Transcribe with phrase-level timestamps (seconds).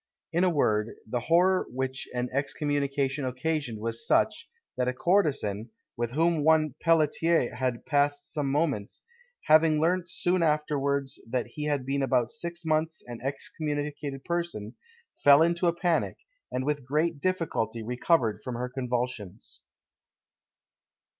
[0.33, 6.13] In a word, the horror which an excommunication occasioned was such, that a courtesan, with
[6.13, 9.05] whom one Peletier had passed some moments,
[9.45, 14.73] having learnt soon afterwards that he had been about six months an excommunicated person,
[15.23, 16.17] fell into a panic,
[16.51, 19.61] and with great difficulty recovered from her convulsions.